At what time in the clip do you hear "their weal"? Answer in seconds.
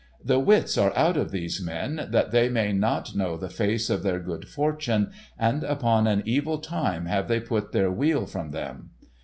7.71-8.25